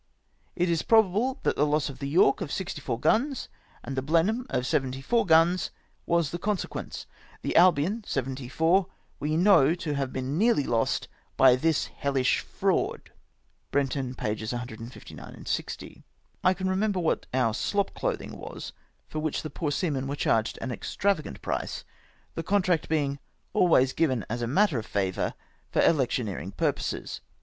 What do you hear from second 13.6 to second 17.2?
(Brenton, pp. 159, 160.)" I can remember